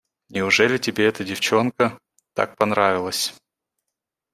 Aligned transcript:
Неужели 0.29 0.79
тебе 0.79 1.05
эта 1.05 1.23
девчонка 1.23 1.99
так 2.33 2.57
понравилась? 2.57 3.35